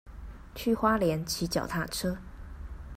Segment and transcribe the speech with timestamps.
[0.55, 2.17] 去花蓮騎腳踏車